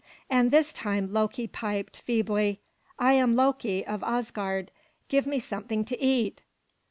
[0.31, 2.59] And this time Loki piped feebly,
[2.97, 4.71] "I am Loki of Asgard;
[5.09, 6.41] give me something to eat!"